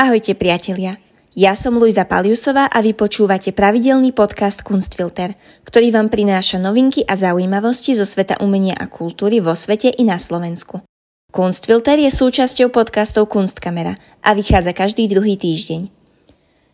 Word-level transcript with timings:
Ahojte 0.00 0.32
priatelia, 0.32 0.96
ja 1.36 1.52
som 1.52 1.76
Luisa 1.76 2.08
Paliusová 2.08 2.72
a 2.72 2.80
vy 2.80 2.96
počúvate 2.96 3.52
pravidelný 3.52 4.16
podcast 4.16 4.64
Kunstfilter, 4.64 5.36
ktorý 5.68 5.92
vám 5.92 6.08
prináša 6.08 6.56
novinky 6.56 7.04
a 7.04 7.20
zaujímavosti 7.20 7.92
zo 7.92 8.08
sveta 8.08 8.40
umenia 8.40 8.72
a 8.80 8.88
kultúry 8.88 9.44
vo 9.44 9.52
svete 9.52 9.92
i 9.92 10.08
na 10.08 10.16
Slovensku. 10.16 10.80
Kunstfilter 11.28 12.00
je 12.00 12.08
súčasťou 12.08 12.72
podcastov 12.72 13.28
Kunstkamera 13.28 14.00
a 14.24 14.32
vychádza 14.32 14.72
každý 14.72 15.04
druhý 15.04 15.36
týždeň. 15.36 15.92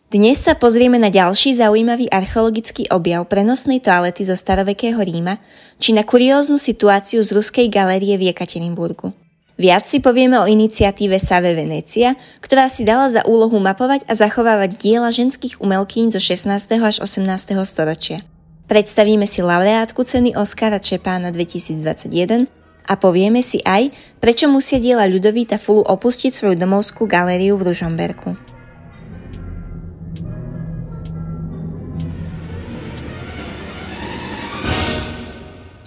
Dnes 0.07 0.39
sa 0.39 0.55
pozrieme 0.55 0.95
na 0.95 1.11
ďalší 1.11 1.51
zaujímavý 1.59 2.07
archeologický 2.07 2.87
objav 2.95 3.27
prenosnej 3.27 3.83
toalety 3.83 4.23
zo 4.23 4.39
starovekého 4.39 5.03
Ríma 5.03 5.35
či 5.83 5.91
na 5.91 6.07
kurióznu 6.07 6.55
situáciu 6.55 7.19
z 7.27 7.35
ruskej 7.35 7.67
galérie 7.67 8.15
v 8.15 8.31
Jekaterinburgu. 8.31 9.26
Viac 9.57 9.89
si 9.89 9.97
povieme 9.97 10.37
o 10.37 10.45
iniciatíve 10.45 11.17
Save 11.17 11.57
Venecia, 11.57 12.13
ktorá 12.45 12.69
si 12.69 12.85
dala 12.85 13.09
za 13.09 13.25
úlohu 13.25 13.57
mapovať 13.57 14.05
a 14.05 14.13
zachovávať 14.13 14.77
diela 14.77 15.09
ženských 15.09 15.57
umelkyň 15.57 16.13
zo 16.13 16.21
16. 16.21 16.53
až 16.77 17.01
18. 17.01 17.25
storočia. 17.65 18.21
Predstavíme 18.69 19.25
si 19.25 19.41
laureátku 19.41 20.05
ceny 20.05 20.37
Oscara 20.37 20.77
Čepána 20.77 21.33
2021 21.33 22.45
a 22.85 22.93
povieme 23.01 23.41
si 23.41 23.57
aj, 23.65 23.89
prečo 24.21 24.45
musia 24.45 24.77
diela 24.77 25.09
Ľudovíta 25.09 25.57
Fulu 25.57 25.81
opustiť 25.89 26.37
svoju 26.37 26.55
domovskú 26.55 27.09
galériu 27.09 27.57
v 27.57 27.73
Ružomberku. 27.73 28.56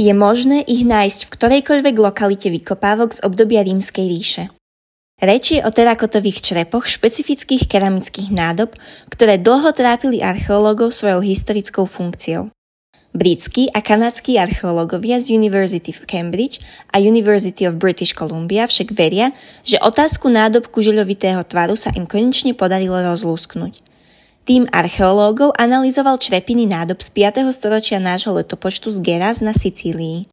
Je 0.01 0.17
možné 0.17 0.65
ich 0.65 0.89
nájsť 0.89 1.29
v 1.29 1.33
ktorejkoľvek 1.37 1.97
lokalite 2.01 2.49
vykopávok 2.49 3.13
z 3.13 3.21
obdobia 3.21 3.61
rímskej 3.61 4.07
ríše. 4.09 4.49
Reč 5.21 5.53
je 5.53 5.61
o 5.61 5.69
terakotových 5.69 6.41
črepoch 6.41 6.89
špecifických 6.89 7.69
keramických 7.69 8.33
nádob, 8.33 8.73
ktoré 9.13 9.37
dlho 9.37 9.77
trápili 9.77 10.25
archeológov 10.25 10.97
svojou 10.97 11.21
historickou 11.21 11.85
funkciou. 11.85 12.49
Britskí 13.13 13.69
a 13.77 13.85
kanadskí 13.85 14.41
archeológovia 14.41 15.21
z 15.21 15.37
University 15.37 15.93
of 15.93 16.09
Cambridge 16.09 16.65
a 16.97 17.05
University 17.05 17.69
of 17.69 17.77
British 17.77 18.17
Columbia 18.17 18.65
však 18.65 18.97
veria, 18.97 19.37
že 19.69 19.77
otázku 19.85 20.33
nádob 20.33 20.73
kužeľovitého 20.73 21.45
tvaru 21.45 21.77
sa 21.77 21.93
im 21.93 22.09
konečne 22.09 22.57
podarilo 22.57 23.05
rozlúsknuť. 23.05 23.90
Tým 24.49 24.65
archeológov 24.73 25.53
analyzoval 25.61 26.17
črepiny 26.17 26.65
nádob 26.65 27.05
z 27.05 27.13
5. 27.13 27.45
storočia 27.53 28.01
nášho 28.01 28.33
letopočtu 28.33 28.89
z 28.89 28.99
Geras 29.05 29.45
na 29.45 29.53
Sicílii. 29.53 30.33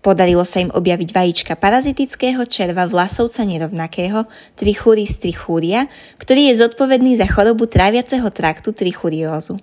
Podarilo 0.00 0.44
sa 0.48 0.64
im 0.64 0.72
objaviť 0.72 1.10
vajíčka 1.12 1.52
parazitického 1.56 2.44
červa 2.48 2.88
vlasovca 2.88 3.44
nerovnakého 3.44 4.28
Trichuris 4.56 5.16
trichuria, 5.20 5.88
ktorý 6.20 6.52
je 6.52 6.60
zodpovedný 6.60 7.20
za 7.20 7.28
chorobu 7.28 7.68
tráviaceho 7.68 8.28
traktu 8.32 8.72
trichuriózu. 8.72 9.60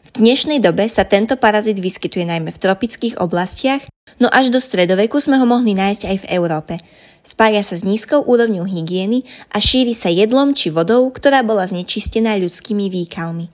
V 0.00 0.10
dnešnej 0.18 0.58
dobe 0.58 0.90
sa 0.90 1.06
tento 1.06 1.38
parazit 1.38 1.78
vyskytuje 1.78 2.26
najmä 2.26 2.50
v 2.50 2.62
tropických 2.62 3.18
oblastiach, 3.22 3.86
no 4.18 4.26
až 4.30 4.50
do 4.50 4.58
stredoveku 4.58 5.22
sme 5.22 5.38
ho 5.38 5.46
mohli 5.46 5.74
nájsť 5.78 6.02
aj 6.06 6.16
v 6.22 6.28
Európe, 6.34 6.74
Spája 7.20 7.60
sa 7.60 7.76
s 7.76 7.84
nízkou 7.84 8.24
úrovňou 8.24 8.64
hygieny 8.64 9.28
a 9.52 9.60
šíri 9.60 9.92
sa 9.92 10.08
jedlom 10.08 10.56
či 10.56 10.72
vodou, 10.72 11.12
ktorá 11.12 11.44
bola 11.44 11.68
znečistená 11.68 12.32
ľudskými 12.40 12.88
výkalmi. 12.88 13.52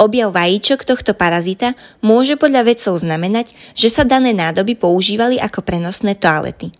Objav 0.00 0.32
vajíčok 0.32 0.84
tohto 0.84 1.12
parazita 1.12 1.76
môže 2.00 2.36
podľa 2.36 2.72
vedcov 2.72 2.96
znamenať, 3.00 3.52
že 3.76 3.92
sa 3.92 4.04
dané 4.04 4.32
nádoby 4.32 4.76
používali 4.76 5.36
ako 5.36 5.60
prenosné 5.60 6.16
toalety. 6.16 6.72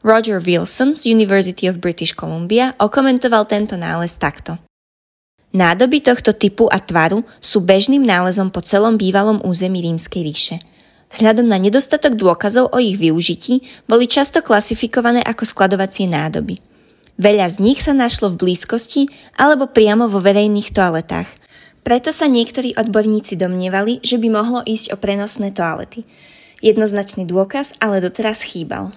Roger 0.00 0.40
Wilson 0.40 0.96
z 0.96 1.12
University 1.12 1.68
of 1.68 1.80
British 1.80 2.16
Columbia 2.16 2.72
okomentoval 2.80 3.44
tento 3.48 3.76
nález 3.76 4.16
takto. 4.16 4.56
Nádoby 5.56 6.04
tohto 6.04 6.36
typu 6.36 6.68
a 6.68 6.80
tvaru 6.80 7.24
sú 7.40 7.64
bežným 7.64 8.04
nálezom 8.04 8.52
po 8.52 8.60
celom 8.60 9.00
bývalom 9.00 9.40
území 9.40 9.80
rímskej 9.80 10.22
ríše– 10.24 10.56
Vzhľadom 11.06 11.46
na 11.46 11.58
nedostatok 11.62 12.18
dôkazov 12.18 12.74
o 12.74 12.78
ich 12.82 12.98
využití 12.98 13.62
boli 13.86 14.10
často 14.10 14.42
klasifikované 14.42 15.22
ako 15.22 15.46
skladovacie 15.46 16.10
nádoby. 16.10 16.58
Veľa 17.16 17.46
z 17.48 17.56
nich 17.62 17.80
sa 17.80 17.96
našlo 17.96 18.34
v 18.34 18.44
blízkosti 18.44 19.08
alebo 19.38 19.70
priamo 19.70 20.10
vo 20.10 20.20
verejných 20.20 20.74
toaletách. 20.74 21.30
Preto 21.86 22.10
sa 22.10 22.26
niektorí 22.26 22.74
odborníci 22.74 23.38
domnievali, 23.38 24.02
že 24.02 24.18
by 24.18 24.28
mohlo 24.28 24.60
ísť 24.66 24.92
o 24.92 24.96
prenosné 24.98 25.54
toalety. 25.54 26.02
Jednoznačný 26.60 27.24
dôkaz 27.24 27.78
ale 27.78 28.02
doteraz 28.02 28.42
chýbal. 28.42 28.90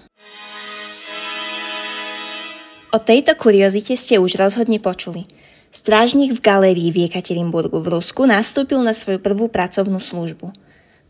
O 2.90 2.98
tejto 2.98 3.38
kuriozite 3.38 3.94
ste 3.94 4.18
už 4.18 4.34
rozhodne 4.34 4.82
počuli. 4.82 5.30
Strážnik 5.70 6.34
v 6.34 6.42
galérii 6.42 6.90
v 6.90 7.06
Jekaterinburgu 7.06 7.78
v 7.78 7.94
Rusku 7.94 8.26
nastúpil 8.26 8.82
na 8.82 8.90
svoju 8.90 9.22
prvú 9.22 9.46
pracovnú 9.46 10.02
službu– 10.02 10.50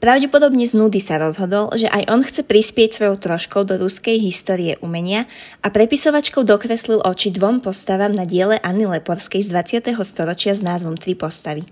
Pravdepodobne 0.00 0.64
z 0.64 0.80
nudy 0.80 0.96
sa 0.96 1.20
rozhodol, 1.20 1.68
že 1.76 1.84
aj 1.84 2.08
on 2.08 2.24
chce 2.24 2.40
prispieť 2.48 2.96
svojou 2.96 3.20
troškou 3.20 3.68
do 3.68 3.76
ruskej 3.76 4.16
histórie 4.16 4.80
umenia 4.80 5.28
a 5.60 5.68
prepisovačkou 5.68 6.40
dokreslil 6.40 7.04
oči 7.04 7.28
dvom 7.28 7.60
postavám 7.60 8.08
na 8.08 8.24
diele 8.24 8.56
Anny 8.64 8.88
Leporskej 8.88 9.44
z 9.44 9.52
20. 9.52 9.92
storočia 10.00 10.56
s 10.56 10.64
názvom 10.64 10.96
Tri 10.96 11.12
postavy. 11.12 11.68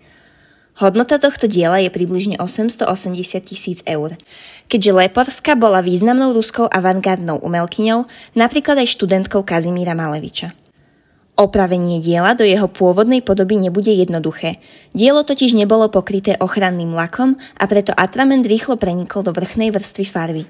Hodnota 0.76 1.16
tohto 1.16 1.48
diela 1.48 1.80
je 1.80 1.88
približne 1.88 2.36
880 2.36 3.16
tisíc 3.48 3.80
eur. 3.88 4.12
Keďže 4.68 5.08
Leporska 5.08 5.56
bola 5.56 5.80
významnou 5.80 6.36
ruskou 6.36 6.68
avantgardnou 6.68 7.40
umelkyňou, 7.40 8.04
napríklad 8.36 8.76
aj 8.84 8.92
študentkou 8.92 9.40
Kazimíra 9.40 9.96
Maleviča. 9.96 10.52
Opravenie 11.38 12.02
diela 12.02 12.34
do 12.34 12.42
jeho 12.42 12.66
pôvodnej 12.66 13.22
podoby 13.22 13.62
nebude 13.62 13.94
jednoduché. 13.94 14.58
Dielo 14.90 15.22
totiž 15.22 15.54
nebolo 15.54 15.86
pokryté 15.86 16.34
ochranným 16.34 16.90
lakom 16.90 17.38
a 17.54 17.64
preto 17.70 17.94
atrament 17.94 18.42
rýchlo 18.42 18.74
prenikol 18.74 19.22
do 19.22 19.30
vrchnej 19.30 19.70
vrstvy 19.70 20.04
farby. 20.10 20.42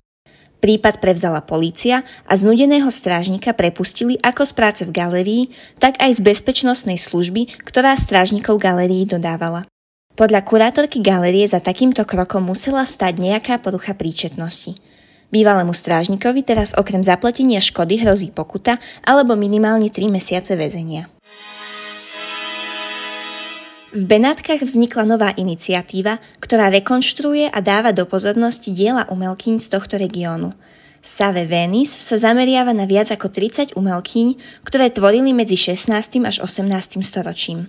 Prípad 0.65 1.05
prevzala 1.05 1.45
polícia 1.45 2.09
a 2.25 2.33
znudeného 2.33 2.89
strážnika 2.89 3.53
prepustili 3.53 4.17
ako 4.25 4.49
z 4.49 4.53
práce 4.57 4.83
v 4.89 4.97
galérii, 4.97 5.43
tak 5.77 6.01
aj 6.01 6.19
z 6.19 6.21
bezpečnostnej 6.25 6.97
služby, 6.97 7.69
ktorá 7.69 7.93
strážnikov 7.93 8.57
galérii 8.57 9.05
dodávala. 9.05 9.69
Podľa 10.17 10.41
kurátorky 10.41 11.05
galérie 11.05 11.45
za 11.45 11.61
takýmto 11.61 12.09
krokom 12.09 12.49
musela 12.49 12.89
stať 12.89 13.21
nejaká 13.21 13.61
porucha 13.61 13.93
príčetnosti– 13.93 14.73
Bývalému 15.29 15.77
strážnikovi 15.77 16.41
teraz 16.41 16.73
okrem 16.73 17.05
zaplatenia 17.05 17.61
škody 17.61 18.01
hrozí 18.01 18.33
pokuta 18.33 18.81
alebo 19.05 19.37
minimálne 19.37 19.93
3 19.93 20.09
mesiace 20.09 20.57
väzenia. 20.57 21.13
V 23.93 24.05
Benátkach 24.05 24.65
vznikla 24.65 25.05
nová 25.05 25.37
iniciatíva, 25.37 26.21
ktorá 26.41 26.73
rekonštruuje 26.73 27.49
a 27.49 27.59
dáva 27.61 27.93
do 27.93 28.09
pozornosti 28.09 28.73
diela 28.73 29.05
umelkyň 29.09 29.61
z 29.61 29.69
tohto 29.69 30.01
regiónu. 30.01 30.57
Save 31.05 31.45
Venice 31.45 32.01
sa 32.01 32.17
zameriava 32.17 32.73
na 32.73 32.89
viac 32.89 33.13
ako 33.13 33.29
30 33.33 33.77
umelkyň, 33.77 34.29
ktoré 34.65 34.93
tvorili 34.93 35.33
medzi 35.37 35.57
16. 35.57 35.93
až 36.25 36.37
18. 36.41 37.01
storočím. 37.05 37.69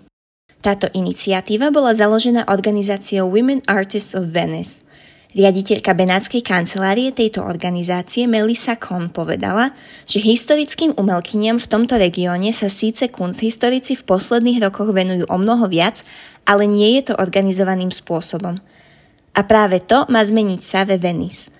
Táto 0.59 0.91
iniciatíva 0.91 1.71
bola 1.71 1.95
založená 1.95 2.47
organizáciou 2.51 3.31
Women 3.31 3.67
Artists 3.67 4.15
of 4.15 4.31
Venice– 4.31 4.83
Riaditeľka 5.29 5.93
Benátskej 5.93 6.41
kancelárie 6.41 7.13
tejto 7.13 7.45
organizácie 7.45 8.25
Melissa 8.25 8.73
Kohn 8.81 9.13
povedala, 9.13 9.77
že 10.09 10.17
historickým 10.17 10.97
umelkyniam 10.97 11.61
v 11.61 11.69
tomto 11.69 12.01
regióne 12.01 12.49
sa 12.49 12.65
síce 12.65 13.13
kunsthistorici 13.13 13.93
v 13.93 14.07
posledných 14.09 14.57
rokoch 14.57 14.89
venujú 14.89 15.29
o 15.29 15.37
mnoho 15.37 15.69
viac, 15.69 16.01
ale 16.49 16.65
nie 16.65 16.97
je 16.97 17.13
to 17.13 17.21
organizovaným 17.21 17.93
spôsobom. 17.93 18.57
A 19.37 19.41
práve 19.45 19.85
to 19.85 20.09
má 20.09 20.25
zmeniť 20.25 20.65
Save 20.65 20.97
Venice. 20.97 21.53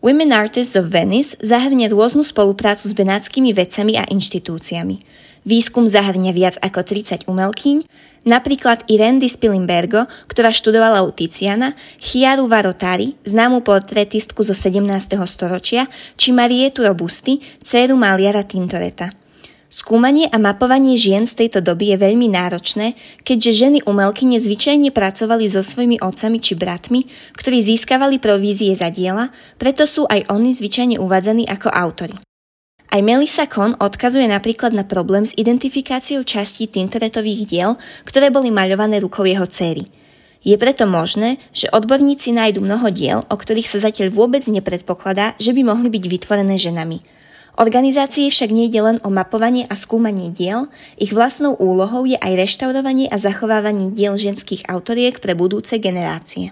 Women 0.00 0.32
Artists 0.32 0.80
of 0.80 0.88
Venice 0.88 1.36
zahrňa 1.44 1.92
rôznu 1.92 2.24
spoluprácu 2.24 2.88
s 2.88 2.96
benátskymi 2.96 3.52
vedcami 3.52 4.00
a 4.00 4.08
inštitúciami– 4.08 4.96
Výskum 5.40 5.88
zahrňa 5.88 6.36
viac 6.36 6.56
ako 6.60 6.84
30 6.84 7.24
umelkyň, 7.24 7.80
napríklad 8.28 8.84
Irene 8.92 9.24
Spilimbergo, 9.24 10.04
ktorá 10.28 10.52
študovala 10.52 11.00
u 11.00 11.08
Tiziana, 11.08 11.72
Chiaru 11.96 12.44
Varotari, 12.44 13.16
známu 13.24 13.64
portrétistku 13.64 14.44
zo 14.44 14.52
17. 14.52 14.84
storočia, 15.24 15.88
či 16.20 16.36
Marietu 16.36 16.84
Robusti, 16.84 17.40
dceru 17.64 17.96
maliara 17.96 18.44
Tintoreta. 18.44 19.16
Skúmanie 19.70 20.26
a 20.26 20.36
mapovanie 20.42 20.98
žien 20.98 21.30
z 21.30 21.46
tejto 21.46 21.62
doby 21.62 21.94
je 21.94 22.02
veľmi 22.02 22.26
náročné, 22.26 22.98
keďže 23.22 23.52
ženy 23.54 23.78
umelky 23.86 24.26
nezvyčajne 24.26 24.90
pracovali 24.90 25.46
so 25.46 25.62
svojimi 25.62 26.02
otcami 26.02 26.42
či 26.42 26.58
bratmi, 26.58 27.06
ktorí 27.38 27.62
získavali 27.62 28.18
provízie 28.18 28.74
za 28.74 28.90
diela, 28.90 29.30
preto 29.62 29.86
sú 29.86 30.10
aj 30.10 30.26
oni 30.26 30.50
zvyčajne 30.58 30.98
uvádzaní 30.98 31.46
ako 31.46 31.70
autory. 31.70 32.18
Aj 32.90 32.98
Melissa 33.06 33.46
Kohn 33.46 33.78
odkazuje 33.78 34.26
napríklad 34.26 34.74
na 34.74 34.82
problém 34.82 35.22
s 35.22 35.30
identifikáciou 35.38 36.26
častí 36.26 36.66
Tintoretových 36.66 37.42
diel, 37.46 37.70
ktoré 38.02 38.34
boli 38.34 38.50
maľované 38.50 38.98
rukou 38.98 39.22
jeho 39.22 39.46
céry. 39.46 39.86
Je 40.42 40.58
preto 40.58 40.90
možné, 40.90 41.38
že 41.54 41.70
odborníci 41.70 42.34
nájdu 42.34 42.58
mnoho 42.58 42.90
diel, 42.90 43.22
o 43.30 43.36
ktorých 43.38 43.70
sa 43.70 43.78
zatiaľ 43.78 44.10
vôbec 44.10 44.42
nepredpokladá, 44.42 45.38
že 45.38 45.54
by 45.54 45.70
mohli 45.70 45.86
byť 45.86 46.04
vytvorené 46.10 46.58
ženami. 46.58 46.98
Organizácii 47.62 48.26
však 48.26 48.50
nejde 48.50 48.80
len 48.82 48.98
o 49.06 49.12
mapovanie 49.12 49.70
a 49.70 49.78
skúmanie 49.78 50.34
diel, 50.34 50.66
ich 50.98 51.14
vlastnou 51.14 51.54
úlohou 51.62 52.10
je 52.10 52.18
aj 52.18 52.42
reštaurovanie 52.42 53.06
a 53.06 53.22
zachovávanie 53.22 53.94
diel 53.94 54.18
ženských 54.18 54.66
autoriek 54.66 55.22
pre 55.22 55.38
budúce 55.38 55.78
generácie. 55.78 56.50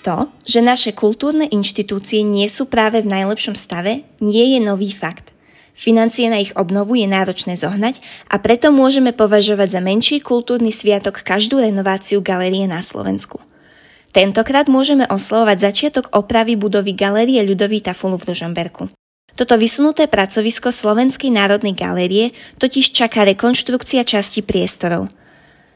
To, 0.00 0.32
že 0.48 0.64
naše 0.64 0.96
kultúrne 0.96 1.44
inštitúcie 1.44 2.24
nie 2.24 2.48
sú 2.48 2.64
práve 2.64 3.04
v 3.04 3.12
najlepšom 3.12 3.52
stave, 3.52 4.08
nie 4.24 4.56
je 4.56 4.60
nový 4.64 4.96
fakt. 4.96 5.36
Financie 5.76 6.28
na 6.28 6.40
ich 6.40 6.52
obnovu 6.56 6.96
je 6.96 7.08
náročné 7.08 7.56
zohnať 7.56 8.00
a 8.28 8.40
preto 8.40 8.72
môžeme 8.72 9.12
považovať 9.12 9.68
za 9.76 9.80
menší 9.80 10.20
kultúrny 10.20 10.72
sviatok 10.72 11.24
každú 11.24 11.60
renováciu 11.60 12.20
galérie 12.20 12.64
na 12.64 12.84
Slovensku. 12.84 13.40
Tentokrát 14.10 14.66
môžeme 14.66 15.06
oslavovať 15.06 15.70
začiatok 15.70 16.10
opravy 16.16 16.58
budovy 16.58 16.98
Galérie 16.98 17.40
Ľudovita 17.46 17.94
Fulu 17.94 18.18
v 18.18 18.34
Ružomberku. 18.34 18.90
Toto 19.38 19.54
vysunuté 19.54 20.10
pracovisko 20.10 20.74
Slovenskej 20.74 21.30
národnej 21.30 21.72
galérie 21.72 22.34
totiž 22.58 22.90
čaká 22.90 23.22
rekonštrukcia 23.24 24.02
časti 24.02 24.42
priestorov. 24.42 25.08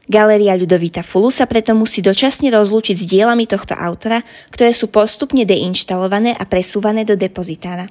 Galéria 0.05 0.53
Ľudovita 0.57 1.01
Fulu 1.01 1.33
sa 1.33 1.49
preto 1.49 1.73
musí 1.73 2.05
dočasne 2.05 2.53
rozlúčiť 2.53 2.97
s 2.97 3.09
dielami 3.09 3.49
tohto 3.49 3.73
autora, 3.73 4.21
ktoré 4.53 4.77
sú 4.77 4.93
postupne 4.93 5.49
deinštalované 5.49 6.37
a 6.37 6.45
presúvané 6.45 7.09
do 7.09 7.17
depozitára. 7.17 7.89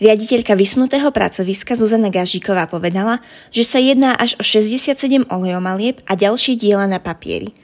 Riaditeľka 0.00 0.56
vysnutého 0.56 1.12
pracoviska 1.12 1.76
Zuzana 1.76 2.08
Gažíková 2.08 2.64
povedala, 2.66 3.20
že 3.52 3.62
sa 3.62 3.76
jedná 3.76 4.16
až 4.16 4.34
o 4.40 4.42
67 4.42 5.28
olejomalieb 5.28 6.00
a 6.08 6.16
ďalšie 6.16 6.56
diela 6.56 6.88
na 6.88 6.96
papieri– 6.98 7.52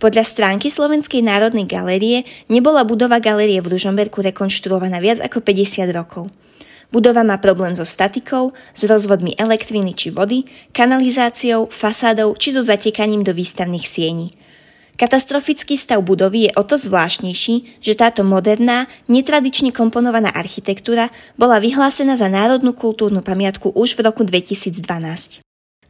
podľa 0.00 0.24
stránky 0.24 0.72
Slovenskej 0.72 1.20
národnej 1.20 1.68
galérie 1.68 2.24
nebola 2.48 2.88
budova 2.88 3.20
galérie 3.20 3.60
v 3.60 3.76
Ružomberku 3.76 4.24
rekonštruovaná 4.32 4.96
viac 4.96 5.20
ako 5.20 5.44
50 5.44 5.92
rokov. 5.92 6.32
Budova 6.90 7.22
má 7.22 7.38
problém 7.38 7.78
so 7.78 7.86
statikou, 7.86 8.50
s 8.74 8.82
rozvodmi 8.82 9.38
elektriny 9.38 9.94
či 9.94 10.10
vody, 10.10 10.42
kanalizáciou, 10.74 11.70
fasádou 11.70 12.34
či 12.34 12.50
so 12.50 12.66
zatekaním 12.66 13.22
do 13.22 13.30
výstavných 13.30 13.86
siení. 13.86 14.34
Katastrofický 15.00 15.80
stav 15.80 16.04
budovy 16.04 16.50
je 16.50 16.52
o 16.60 16.62
to 16.66 16.76
zvláštnejší, 16.76 17.80
že 17.80 17.94
táto 17.96 18.20
moderná, 18.20 18.84
netradične 19.08 19.72
komponovaná 19.72 20.28
architektúra 20.28 21.08
bola 21.40 21.56
vyhlásená 21.56 22.20
za 22.20 22.28
národnú 22.28 22.76
kultúrnu 22.76 23.24
pamiatku 23.24 23.72
už 23.72 23.96
v 23.96 24.04
roku 24.04 24.28
2012. 24.28 25.40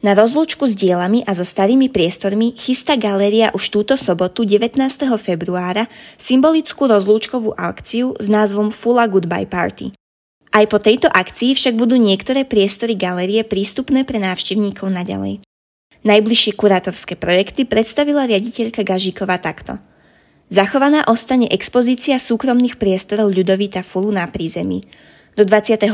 Na 0.01 0.17
rozlúčku 0.17 0.63
s 0.63 0.73
dielami 0.73 1.21
a 1.27 1.35
so 1.35 1.43
starými 1.43 1.91
priestormi 1.91 2.55
chystá 2.55 2.95
galéria 2.95 3.51
už 3.51 3.69
túto 3.69 3.93
sobotu 3.99 4.47
19. 4.47 4.79
februára 5.19 5.91
symbolickú 6.15 6.87
rozlúčkovú 6.87 7.51
akciu 7.53 8.15
s 8.15 8.25
názvom 8.31 8.71
Fula 8.71 9.11
Goodbye 9.11 9.45
Party. 9.45 9.91
Aj 10.51 10.67
po 10.67 10.77
tejto 10.83 11.07
akcii 11.07 11.55
však 11.55 11.79
budú 11.79 11.95
niektoré 11.95 12.43
priestory 12.43 12.99
galérie 12.99 13.43
prístupné 13.47 14.03
pre 14.03 14.19
návštevníkov 14.19 14.91
naďalej. 14.91 15.39
Najbližšie 16.03 16.59
kurátorské 16.59 17.15
projekty 17.15 17.63
predstavila 17.63 18.27
riaditeľka 18.27 18.83
Gažíková 18.83 19.39
takto. 19.39 19.79
Zachovaná 20.51 21.07
ostane 21.07 21.47
expozícia 21.47 22.19
súkromných 22.19 22.75
priestorov 22.75 23.31
Ľudovita 23.31 23.79
Fulu 23.81 24.11
na 24.11 24.27
prízemí– 24.27 24.83
do 25.31 25.47
22. 25.47 25.87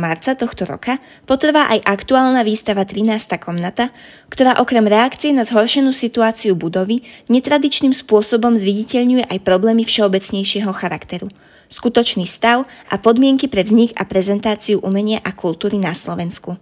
marca 0.00 0.32
tohto 0.32 0.64
roka 0.64 0.96
potrvá 1.28 1.68
aj 1.68 1.84
aktuálna 1.84 2.40
výstava 2.40 2.88
13. 2.88 3.36
komnata, 3.36 3.92
ktorá 4.32 4.56
okrem 4.64 4.88
reakcie 4.88 5.36
na 5.36 5.44
zhoršenú 5.44 5.92
situáciu 5.92 6.56
budovy 6.56 7.04
netradičným 7.28 7.92
spôsobom 7.92 8.56
zviditeľňuje 8.56 9.28
aj 9.28 9.38
problémy 9.44 9.84
všeobecnejšieho 9.84 10.72
charakteru, 10.72 11.28
skutočný 11.68 12.24
stav 12.28 12.68
a 12.88 12.94
podmienky 12.96 13.48
pre 13.48 13.64
vznik 13.64 13.96
a 13.96 14.04
prezentáciu 14.04 14.80
umenia 14.82 15.20
a 15.24 15.32
kultúry 15.32 15.80
na 15.80 15.96
Slovensku. 15.96 16.56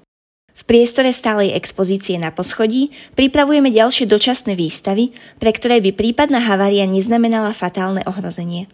V 0.56 0.62
priestore 0.64 1.12
stálej 1.12 1.52
expozície 1.52 2.16
na 2.16 2.32
poschodí 2.32 2.88
pripravujeme 3.12 3.68
ďalšie 3.68 4.08
dočasné 4.08 4.56
výstavy, 4.56 5.12
pre 5.36 5.52
ktoré 5.52 5.84
by 5.84 5.92
prípadná 5.92 6.40
havária 6.40 6.88
neznamenala 6.88 7.52
fatálne 7.52 8.00
ohrozenie. 8.08 8.72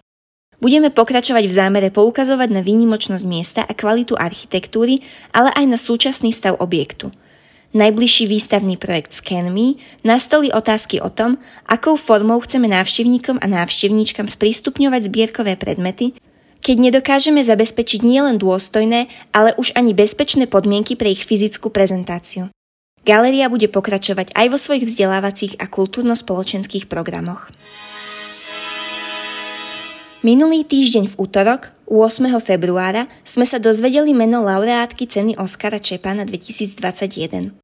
Budeme 0.62 0.94
pokračovať 0.94 1.42
v 1.50 1.56
zámere 1.58 1.88
poukazovať 1.90 2.54
na 2.54 2.62
výnimočnosť 2.62 3.24
miesta 3.26 3.66
a 3.66 3.74
kvalitu 3.74 4.14
architektúry, 4.14 5.02
ale 5.34 5.50
aj 5.58 5.64
na 5.66 5.74
súčasný 5.74 6.30
stav 6.30 6.54
objektu. 6.62 7.10
Najbližší 7.72 8.28
výstavný 8.28 8.76
projekt 8.76 9.16
ScanMe 9.16 9.80
nastolí 10.04 10.52
otázky 10.52 11.00
o 11.00 11.08
tom, 11.08 11.40
akou 11.64 11.96
formou 11.96 12.36
chceme 12.44 12.68
návštevníkom 12.68 13.40
a 13.40 13.46
návštevníčkam 13.48 14.28
sprístupňovať 14.28 15.08
zbierkové 15.08 15.56
predmety, 15.56 16.12
keď 16.60 16.76
nedokážeme 16.76 17.40
zabezpečiť 17.40 18.04
nielen 18.04 18.36
dôstojné, 18.36 19.08
ale 19.32 19.56
už 19.56 19.72
ani 19.72 19.96
bezpečné 19.96 20.52
podmienky 20.52 21.00
pre 21.00 21.16
ich 21.16 21.24
fyzickú 21.24 21.72
prezentáciu. 21.72 22.52
Galéria 23.08 23.48
bude 23.48 23.72
pokračovať 23.72 24.36
aj 24.36 24.46
vo 24.52 24.58
svojich 24.60 24.84
vzdelávacích 24.92 25.56
a 25.56 25.64
kultúrno-spoločenských 25.64 26.92
programoch. 26.92 27.48
Minulý 30.22 30.62
týždeň 30.68 31.08
v 31.08 31.14
útorok, 31.18 31.72
8. 31.88 32.30
februára, 32.38 33.08
sme 33.26 33.48
sa 33.48 33.56
dozvedeli 33.58 34.12
meno 34.12 34.44
laureátky 34.44 35.08
ceny 35.08 35.40
Oscara 35.40 35.82
Čepana 35.82 36.22
2021. 36.28 37.61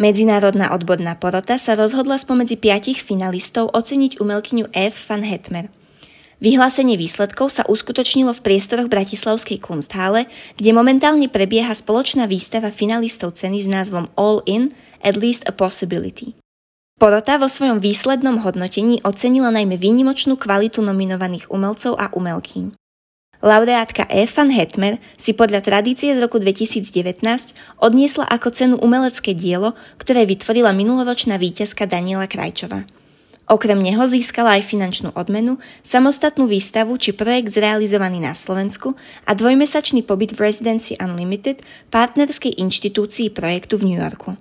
Medzinárodná 0.00 0.72
odborná 0.72 1.12
porota 1.12 1.60
sa 1.60 1.76
rozhodla 1.76 2.16
spomedzi 2.16 2.56
piatich 2.56 3.04
finalistov 3.04 3.68
oceniť 3.76 4.16
umelkyňu 4.16 4.72
F. 4.72 4.96
van 5.12 5.20
Hetmer. 5.20 5.68
Vyhlásenie 6.40 6.96
výsledkov 6.96 7.52
sa 7.52 7.68
uskutočnilo 7.68 8.32
v 8.32 8.40
priestoroch 8.40 8.88
Bratislavskej 8.88 9.60
kunsthále, 9.60 10.24
kde 10.56 10.72
momentálne 10.72 11.28
prebieha 11.28 11.76
spoločná 11.76 12.24
výstava 12.24 12.72
finalistov 12.72 13.36
ceny 13.36 13.60
s 13.60 13.68
názvom 13.68 14.08
All 14.16 14.40
In, 14.48 14.72
at 15.04 15.20
least 15.20 15.44
a 15.44 15.52
possibility. 15.52 16.32
Porota 16.96 17.36
vo 17.36 17.52
svojom 17.52 17.84
výslednom 17.84 18.40
hodnotení 18.40 19.04
ocenila 19.04 19.52
najmä 19.52 19.76
výnimočnú 19.76 20.40
kvalitu 20.40 20.80
nominovaných 20.80 21.52
umelcov 21.52 22.00
a 22.00 22.08
umelkyň. 22.08 22.79
Laureátka 23.40 24.04
E. 24.12 24.28
Hetmer 24.28 25.00
si 25.16 25.32
podľa 25.32 25.64
tradície 25.64 26.12
z 26.12 26.20
roku 26.20 26.36
2019 26.36 27.24
odniesla 27.80 28.28
ako 28.28 28.48
cenu 28.52 28.76
umelecké 28.76 29.32
dielo, 29.32 29.72
ktoré 29.96 30.28
vytvorila 30.28 30.76
minuloročná 30.76 31.40
víťazka 31.40 31.88
Daniela 31.88 32.28
Krajčová. 32.28 32.84
Okrem 33.50 33.82
neho 33.82 34.06
získala 34.06 34.60
aj 34.60 34.68
finančnú 34.68 35.10
odmenu, 35.16 35.58
samostatnú 35.82 36.46
výstavu 36.46 36.94
či 37.00 37.10
projekt 37.10 37.50
zrealizovaný 37.50 38.22
na 38.22 38.36
Slovensku 38.36 38.94
a 39.26 39.34
dvojmesačný 39.34 40.06
pobyt 40.06 40.36
v 40.36 40.46
Residency 40.46 40.94
Unlimited, 41.02 41.64
partnerskej 41.90 42.60
inštitúcii 42.62 43.34
projektu 43.34 43.80
v 43.80 43.90
New 43.90 43.98
Yorku. 43.98 44.38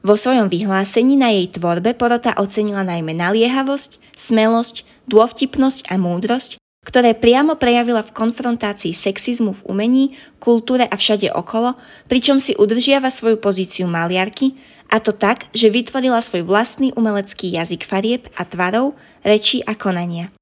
Vo 0.00 0.16
svojom 0.16 0.48
vyhlásení 0.48 1.20
na 1.20 1.28
jej 1.28 1.52
tvorbe 1.52 1.92
porota 1.92 2.32
ocenila 2.40 2.80
najmä 2.80 3.12
naliehavosť, 3.12 4.00
smelosť, 4.16 4.88
dôvtipnosť 5.04 5.92
a 5.92 6.00
múdrosť, 6.00 6.56
ktoré 6.80 7.12
priamo 7.12 7.60
prejavila 7.60 8.00
v 8.00 8.14
konfrontácii 8.16 8.96
sexizmu 8.96 9.52
v 9.52 9.64
umení, 9.68 10.04
kultúre 10.40 10.88
a 10.88 10.96
všade 10.96 11.28
okolo, 11.32 11.76
pričom 12.08 12.40
si 12.40 12.56
udržiava 12.56 13.12
svoju 13.12 13.36
pozíciu 13.36 13.84
maliarky, 13.84 14.56
a 14.90 14.98
to 14.98 15.14
tak, 15.14 15.46
že 15.54 15.70
vytvorila 15.70 16.18
svoj 16.18 16.42
vlastný 16.42 16.90
umelecký 16.98 17.54
jazyk 17.54 17.86
farieb 17.86 18.26
a 18.34 18.42
tvarov, 18.42 18.98
rečí 19.22 19.62
a 19.62 19.78
konania. 19.78 20.34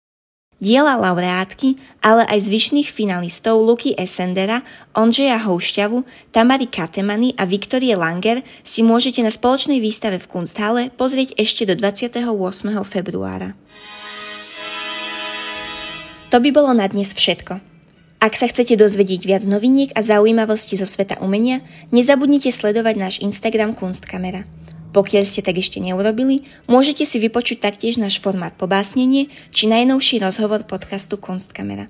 Diela 0.59 0.99
laureátky, 0.99 1.79
ale 2.03 2.27
aj 2.27 2.51
zvyšných 2.51 2.91
finalistov 2.91 3.63
Luky 3.63 3.95
Essendera, 3.95 4.67
Ondřeja 4.91 5.47
Houšťavu, 5.47 6.03
Tamary 6.35 6.67
Katemany 6.67 7.31
a 7.39 7.47
Viktorie 7.47 7.95
Langer 7.95 8.43
si 8.67 8.83
môžete 8.83 9.23
na 9.23 9.31
spoločnej 9.31 9.79
výstave 9.79 10.19
v 10.19 10.27
Kunsthalle 10.27 10.91
pozrieť 10.99 11.39
ešte 11.39 11.63
do 11.63 11.79
28. 11.79 12.27
februára. 12.83 13.55
To 16.29 16.45
by 16.45 16.53
bolo 16.53 16.77
na 16.77 16.85
dnes 16.85 17.17
všetko. 17.17 17.57
Ak 18.21 18.37
sa 18.37 18.53
chcete 18.53 18.77
dozvedieť 18.77 19.25
viac 19.25 19.49
noviniek 19.49 19.89
a 19.97 20.05
zaujímavosti 20.05 20.77
zo 20.77 20.85
sveta 20.85 21.17
umenia, 21.25 21.65
nezabudnite 21.89 22.53
sledovať 22.53 22.95
náš 23.01 23.15
Instagram 23.25 23.73
Kunstkamera. 23.73 24.45
Pokiaľ 24.93 25.25
ste 25.25 25.41
tak 25.41 25.57
ešte 25.57 25.81
neurobili, 25.81 26.45
môžete 26.69 27.09
si 27.09 27.17
vypočuť 27.17 27.65
taktiež 27.65 27.97
náš 27.97 28.21
formát 28.21 28.53
Pobásnenie 28.53 29.33
či 29.57 29.73
najnovší 29.73 30.21
rozhovor 30.21 30.69
podcastu 30.69 31.17
Kunstkamera. 31.17 31.89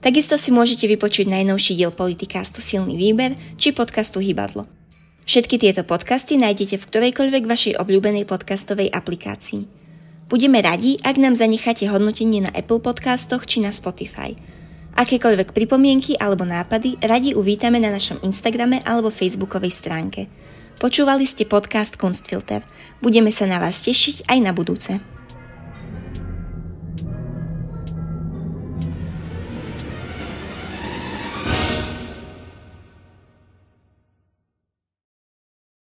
Takisto 0.00 0.40
si 0.40 0.48
môžete 0.48 0.88
vypočuť 0.88 1.28
najnovší 1.28 1.76
diel 1.76 1.92
politikástu 1.92 2.64
Silný 2.64 2.96
výber 2.96 3.36
či 3.60 3.76
podcastu 3.76 4.16
Hybadlo. 4.16 4.64
Všetky 5.28 5.60
tieto 5.60 5.84
podcasty 5.84 6.40
nájdete 6.40 6.80
v 6.80 6.88
ktorejkoľvek 6.88 7.44
vašej 7.44 7.76
obľúbenej 7.76 8.24
podcastovej 8.24 8.88
aplikácii. 8.88 9.83
Budeme 10.26 10.60
radi, 10.64 10.96
ak 11.04 11.16
nám 11.20 11.36
zanecháte 11.36 11.88
hodnotenie 11.88 12.44
na 12.44 12.50
Apple 12.52 12.80
podcastoch 12.80 13.44
či 13.44 13.60
na 13.60 13.70
Spotify. 13.70 14.34
Akékoľvek 14.94 15.52
pripomienky 15.52 16.14
alebo 16.16 16.46
nápady 16.46 16.96
radi 17.02 17.34
uvítame 17.34 17.82
na 17.82 17.90
našom 17.90 18.22
Instagrame 18.22 18.80
alebo 18.86 19.10
Facebookovej 19.10 19.72
stránke– 19.74 20.26
Počúvali 20.74 21.22
ste 21.22 21.46
podcast 21.46 21.94
Kunstfilter. 21.94 22.66
Budeme 22.98 23.30
sa 23.30 23.46
na 23.46 23.62
vás 23.62 23.78
tešiť 23.78 24.26
aj 24.26 24.38
na 24.42 24.50
budúce. 24.50 24.98